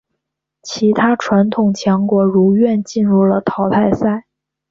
[0.63, 4.25] 其他传统强国如愿进入了淘汰赛。